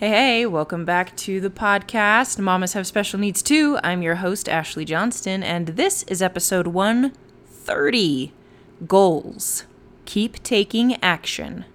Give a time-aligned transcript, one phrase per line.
[0.00, 2.38] Hey, hey, welcome back to the podcast.
[2.38, 3.78] Mamas Have Special Needs Too.
[3.84, 8.32] I'm your host, Ashleigh Johnston, and this is episode 130
[8.86, 9.64] Goals.
[10.06, 11.66] Keep taking action.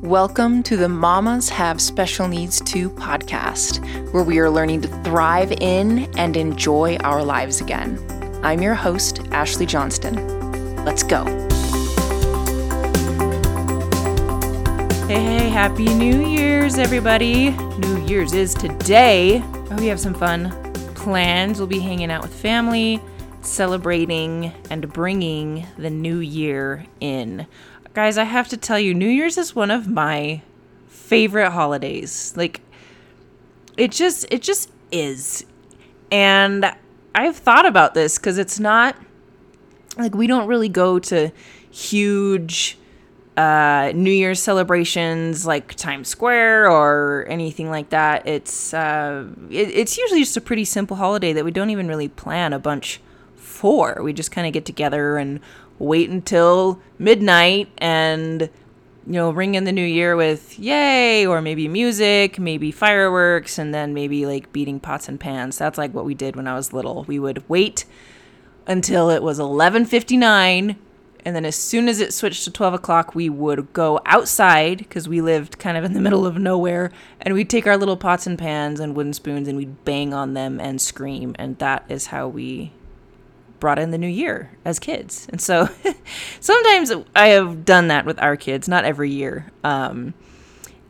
[0.00, 3.84] Welcome to the Mamas Have Special Needs Too podcast,
[4.14, 7.98] where we are learning to thrive in and enjoy our lives again.
[8.42, 10.86] I'm your host, Ashleigh Johnston.
[10.86, 11.24] Let's go.
[15.08, 17.50] Hey, hey, happy New Year's, everybody.
[17.50, 19.40] New Year's is today.
[19.70, 20.50] Oh, we have some fun
[20.96, 21.58] plans.
[21.58, 23.00] We'll be hanging out with family,
[23.40, 27.46] celebrating, and bringing the new year in.
[27.94, 30.42] Guys, I have to tell you, New Year's is one of my
[30.88, 32.34] favorite holidays.
[32.36, 32.60] Like,
[33.76, 35.46] it just, it just is.
[36.10, 36.74] And
[37.14, 38.96] I've thought about this because it's not
[39.96, 41.30] like we don't really go to
[41.70, 42.76] huge
[43.36, 48.26] uh, New Year's celebrations like Times Square or anything like that.
[48.26, 52.08] It's uh, it, it's usually just a pretty simple holiday that we don't even really
[52.08, 53.00] plan a bunch
[53.34, 54.00] for.
[54.02, 55.40] We just kind of get together and
[55.78, 58.42] wait until midnight and
[59.06, 63.74] you know ring in the new year with yay or maybe music, maybe fireworks, and
[63.74, 65.58] then maybe like beating pots and pans.
[65.58, 67.04] That's like what we did when I was little.
[67.04, 67.84] We would wait
[68.66, 70.76] until it was 11:59
[71.26, 75.08] and then as soon as it switched to 12 o'clock, we would go outside because
[75.08, 76.92] we lived kind of in the middle of nowhere.
[77.20, 80.34] And we'd take our little pots and pans and wooden spoons and we'd bang on
[80.34, 81.34] them and scream.
[81.36, 82.72] And that is how we
[83.58, 85.26] brought in the new year as kids.
[85.28, 85.68] And so
[86.40, 89.50] sometimes I have done that with our kids, not every year.
[89.64, 90.14] Um,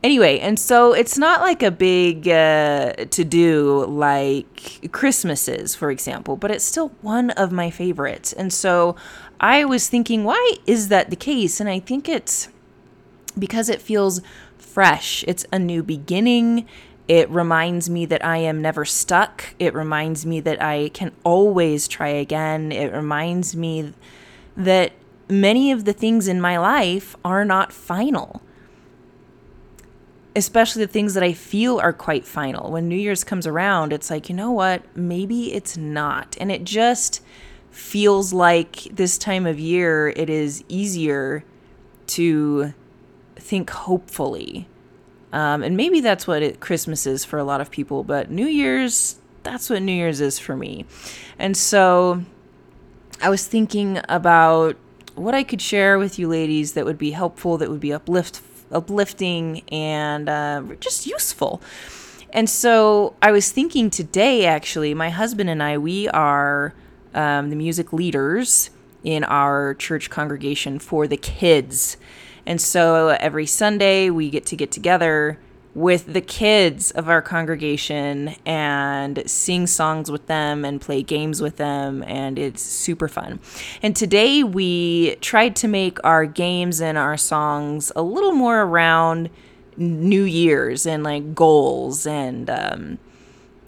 [0.03, 6.37] anyway, and so it's not like a big uh, to do like Christmases, for example,
[6.37, 8.33] but it's still one of my favorites.
[8.33, 8.97] And so
[9.41, 11.61] I was thinking, why is that the case?
[11.61, 12.49] And I think it's
[13.39, 14.21] because it feels
[14.57, 15.25] fresh.
[15.27, 16.67] It's a new beginning.
[17.09, 19.55] It reminds me that I am never stuck.
[19.59, 22.73] It reminds me that I can always try again.
[22.73, 23.93] It reminds me
[24.57, 24.93] that
[25.29, 28.43] many of the things in my life are not final.
[30.35, 32.73] Especially the things that I feel are quite final.
[32.73, 34.83] When New Year's comes around, it's like, you know what?
[34.97, 36.37] Maybe it's not.
[36.41, 37.23] And it just
[37.77, 41.45] feels like this time of year it is easier
[42.07, 42.73] to
[43.37, 44.67] think hopefully.
[45.31, 48.47] Um, and maybe that's what it, Christmas is for a lot of people, but New
[48.47, 50.87] Year's, that's what New Year's is for me.
[51.39, 52.23] And so
[53.21, 54.77] I was thinking about
[55.15, 58.41] what I could share with you ladies that would be helpful, that would be uplift,
[58.73, 61.61] uplifting, and uh, just useful.
[62.33, 66.73] And so I was thinking today, actually, my husband and I, we are
[67.17, 68.71] um, the music leaders
[69.03, 71.97] in our church congregation for the kids.
[72.45, 75.39] And so every Sunday we get to get together
[75.75, 81.59] with the kids of our congregation and sing songs with them and play games with
[81.59, 83.39] them and it's super fun.
[83.83, 89.29] And today we tried to make our games and our songs a little more around
[89.77, 92.99] New Year's and like goals and um,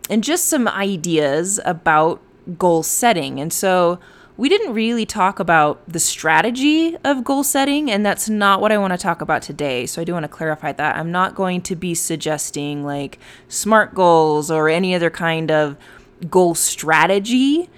[0.09, 2.23] and just some ideas about
[2.57, 3.41] goal setting.
[3.41, 3.99] And so
[4.39, 8.79] we didn't really talk about the strategy of goal setting, and that's not what I
[8.79, 9.85] want to talk about today.
[9.85, 10.97] So I do want to clarify that.
[10.97, 15.77] I'm not going to be suggesting like SMART goals or any other kind of
[16.31, 17.69] goal strategy,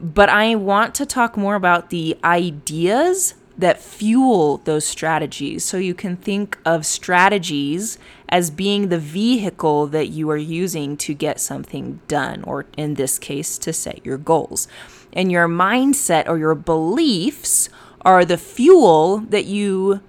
[0.00, 5.64] but I want to talk more about the ideas that fuel those strategies.
[5.64, 7.98] So you can think of strategies
[8.32, 13.18] as being the vehicle that you are using to get something done, or in this
[13.18, 14.66] case, to set your goals.
[15.12, 17.68] And your mindset or your beliefs
[18.00, 20.00] are the fuel that you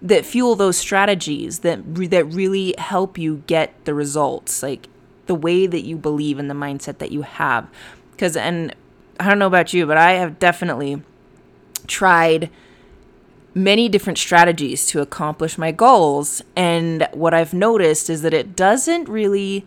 [0.00, 4.88] that fuel those strategies that that really help you get the results like
[5.26, 7.68] the way that you believe in the mindset that you have
[8.10, 8.74] because and
[9.20, 11.02] I don't know about you but I have definitely
[11.86, 12.50] tried
[13.54, 16.42] many different strategies to accomplish my goals.
[16.56, 19.66] And what I've noticed is that it doesn't really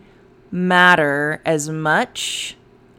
[0.50, 2.56] matter as much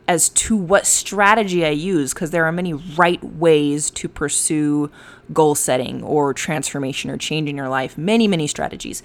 [0.07, 4.89] as to what strategy I use, because there are many right ways to pursue
[5.33, 9.03] goal setting or transformation or change in your life, many, many strategies.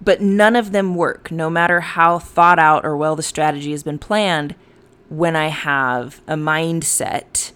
[0.00, 3.82] But none of them work, no matter how thought out or well the strategy has
[3.82, 4.54] been planned,
[5.08, 7.50] when I have a mindset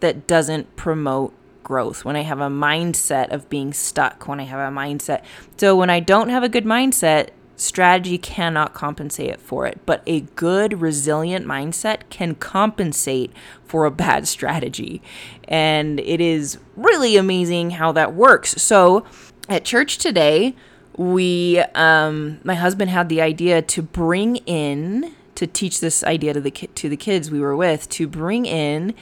[0.00, 1.32] that doesn't promote
[1.70, 5.22] growth, when I have a mindset of being stuck, when I have a mindset.
[5.56, 10.22] So when I don't have a good mindset, strategy cannot compensate for it, but a
[10.34, 13.32] good, resilient mindset can compensate
[13.64, 15.00] for a bad strategy.
[15.46, 18.60] And it is really amazing how that works.
[18.60, 19.04] So
[19.48, 20.56] at church today,
[20.96, 26.40] we, um, my husband had the idea to bring in to teach this idea to
[26.40, 28.92] the ki- to the kids we were with to bring in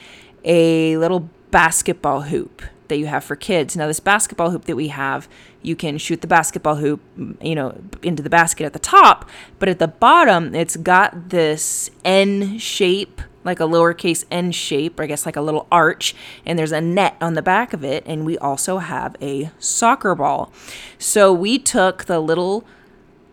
[0.45, 3.75] a little basketball hoop that you have for kids.
[3.75, 5.29] Now, this basketball hoop that we have,
[5.61, 9.29] you can shoot the basketball hoop, mm, you know, into the basket at the top,
[9.59, 15.03] but at the bottom, it's got this N shape, like a lowercase n shape, or
[15.03, 16.15] I guess like a little arch,
[16.45, 20.13] and there's a net on the back of it, and we also have a soccer
[20.15, 20.51] ball.
[20.97, 22.65] So we took the little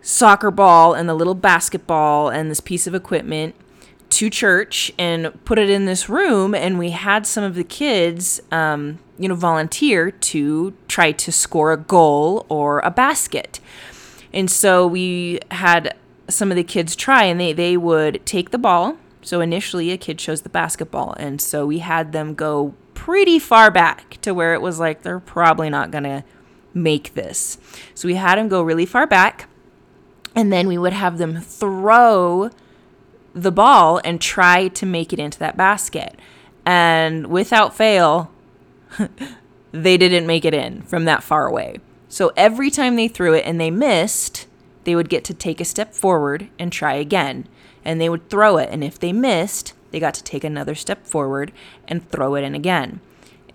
[0.01, 3.55] soccer ball and the little basketball and this piece of equipment
[4.09, 8.39] to church and put it in this room and we had some of the kids
[8.51, 13.59] um, you know volunteer to try to score a goal or a basket.
[14.33, 15.95] And so we had
[16.27, 18.97] some of the kids try and they, they would take the ball.
[19.21, 23.69] So initially a kid chose the basketball and so we had them go pretty far
[23.71, 26.23] back to where it was like they're probably not going to
[26.73, 27.57] make this.
[27.93, 29.49] So we had them go really far back
[30.35, 32.51] and then we would have them throw
[33.41, 36.15] the ball and try to make it into that basket.
[36.65, 38.31] And without fail,
[39.71, 41.77] they didn't make it in from that far away.
[42.09, 44.47] So every time they threw it and they missed,
[44.83, 47.47] they would get to take a step forward and try again.
[47.83, 48.69] And they would throw it.
[48.71, 51.51] And if they missed, they got to take another step forward
[51.87, 53.01] and throw it in again.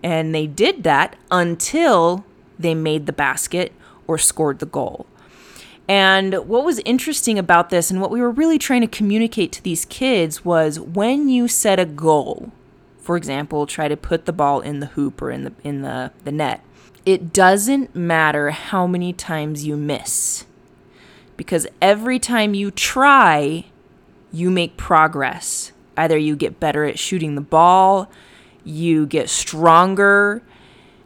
[0.02, 2.24] And they did that until
[2.58, 3.72] they made the basket
[4.06, 5.06] or scored the goal.
[5.88, 9.62] And what was interesting about this and what we were really trying to communicate to
[9.62, 12.52] these kids was when you set a goal,
[12.98, 16.12] for example, try to put the ball in the hoop or in the in the,
[16.24, 16.62] the net,
[17.04, 20.46] it doesn't matter how many times you miss.
[21.36, 23.64] Because every time you try,
[24.32, 25.72] you make progress.
[25.96, 28.08] Either you get better at shooting the ball,
[28.64, 30.42] you get stronger,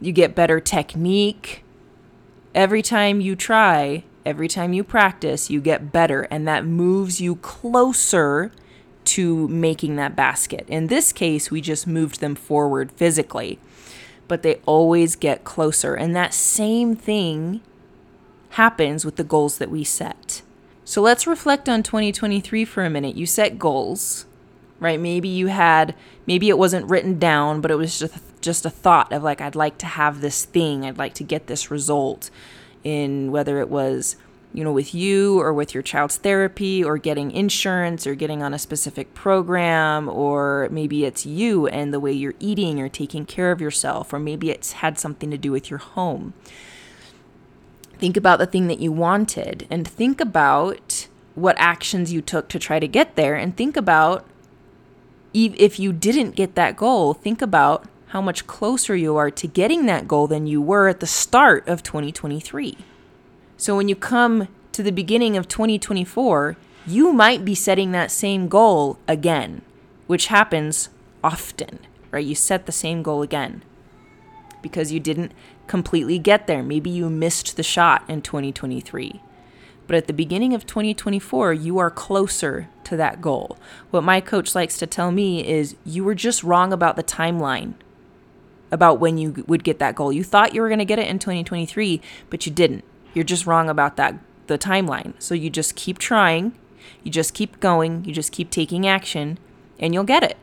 [0.01, 1.65] you get better technique.
[2.55, 7.37] Every time you try, Every time you practice, you get better, and that moves you
[7.37, 8.51] closer
[9.05, 10.65] to making that basket.
[10.67, 13.61] In this case, we just moved them forward physically,
[14.27, 15.95] but they always get closer.
[15.95, 17.61] And that same thing
[18.51, 20.43] happens with the goals that we set.
[20.85, 23.15] So let's reflect on 2023 for a minute.
[23.15, 24.27] You set goals,
[24.81, 24.99] right?
[24.99, 25.95] Maybe you had,
[26.27, 29.57] maybe it wasn't written down, but it was just just a thought of like I'd
[29.57, 32.31] like to have this thing, I'd like to get this result
[32.87, 34.15] in whether it was
[34.55, 38.55] you know with you or with your child's therapy or getting insurance or getting on
[38.55, 43.51] a specific program or maybe it's you and the way you're eating or taking care
[43.51, 46.33] of yourself or maybe it's had something to do with your home.
[47.99, 52.59] Think about the thing that you wanted and think about what actions you took to
[52.61, 54.25] try to get there and think about
[55.35, 59.87] if you didn't get that goal think about how much closer you are to getting
[59.87, 62.79] that goal than you were at the start of 2023.
[63.57, 66.57] So when you come to the beginning of 2024,
[66.87, 69.63] you might be setting that same goal again,
[70.07, 70.89] which happens
[71.25, 71.81] often,
[72.13, 72.25] right?
[72.25, 73.63] You set the same goal again
[74.63, 75.33] because you didn't
[75.67, 76.63] completely get there.
[76.63, 79.21] Maybe you missed the shot in 2023.
[79.89, 83.57] But at the beginning of 2024, you are closer to that goal.
[83.91, 87.75] What my coach likes to tell me is you were just wrong about the timeline
[88.71, 90.13] about when you would get that goal.
[90.13, 92.85] You thought you were going to get it in 2023, but you didn't.
[93.15, 95.15] You're just wrong about that the timeline.
[95.19, 96.53] So you just keep trying,
[97.03, 99.39] you just keep going, you just keep taking action
[99.79, 100.37] and you'll get it.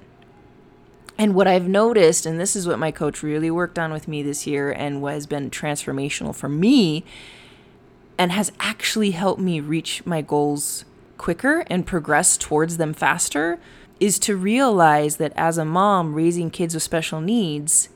[1.17, 4.24] And what I've noticed, and this is what my coach really worked on with me
[4.24, 7.05] this year and has been transformational for me
[8.17, 10.86] and has actually helped me reach my goals
[11.17, 13.59] quicker and progress towards them faster,
[14.00, 17.89] is to realize that as a mom raising kids with special needs,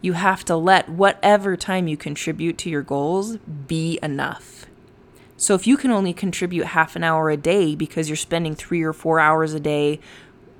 [0.00, 3.36] you have to let whatever time you contribute to your goals
[3.66, 4.66] be enough.
[5.36, 8.82] So if you can only contribute half an hour a day because you're spending three
[8.82, 10.00] or four hours a day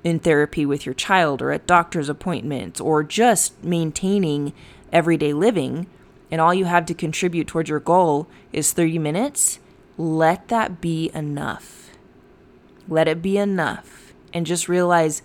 [0.03, 4.53] in therapy with your child or at doctor's appointments or just maintaining
[4.91, 5.87] everyday living,
[6.29, 9.59] and all you have to contribute towards your goal is 30 minutes,
[9.97, 11.91] let that be enough.
[12.87, 14.13] Let it be enough.
[14.33, 15.21] And just realize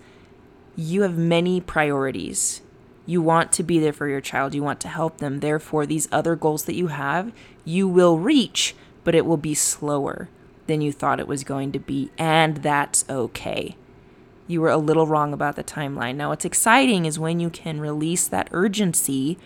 [0.75, 2.61] you have many priorities.
[3.05, 5.39] You want to be there for your child, you want to help them.
[5.39, 7.33] Therefore, these other goals that you have,
[7.65, 10.29] you will reach, but it will be slower
[10.67, 12.11] than you thought it was going to be.
[12.17, 13.75] And that's okay.
[14.47, 16.15] You were a little wrong about the timeline.
[16.15, 19.37] Now, what's exciting is when you can release that urgency.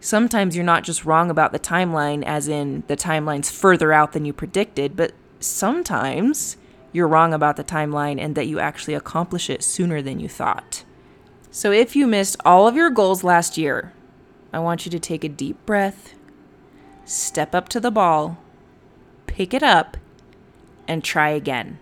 [0.00, 4.24] Sometimes you're not just wrong about the timeline, as in the timeline's further out than
[4.24, 6.56] you predicted, but sometimes
[6.92, 10.84] you're wrong about the timeline and that you actually accomplish it sooner than you thought.
[11.56, 13.94] So, if you missed all of your goals last year,
[14.52, 16.12] I want you to take a deep breath,
[17.06, 18.36] step up to the ball,
[19.26, 19.96] pick it up,
[20.86, 21.78] and try again.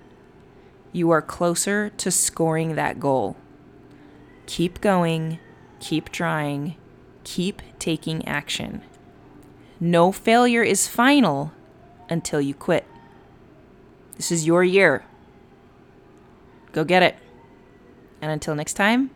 [0.92, 3.36] You are closer to scoring that goal.
[4.46, 5.40] Keep going,
[5.80, 6.76] keep trying,
[7.24, 8.80] keep taking action.
[9.80, 11.50] No failure is final
[12.08, 12.86] until you quit.
[14.14, 15.04] This is your year.
[16.70, 17.16] Go get it.
[18.22, 19.10] And until next time,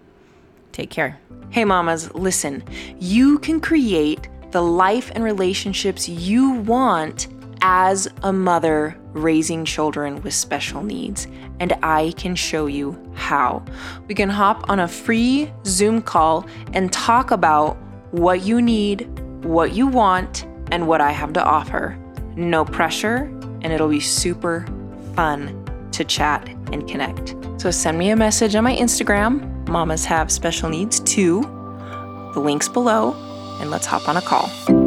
[0.72, 1.18] take care.
[1.50, 2.62] Hey, mamas, listen.
[2.98, 7.28] You can create the life and relationships you want
[7.60, 11.26] as a mother raising children with special needs,
[11.60, 13.64] and I can show you how.
[14.06, 17.76] We can hop on a free Zoom call and talk about
[18.12, 19.08] what you need,
[19.44, 21.98] what you want, and what I have to offer.
[22.37, 23.25] No pressure,
[23.62, 24.66] and it'll be super
[25.14, 27.34] fun to chat and connect.
[27.60, 31.42] So send me a message on my Instagram, Mamas Have Special Needs too.
[32.34, 33.14] The link's below,
[33.60, 34.77] and let's hop on a call.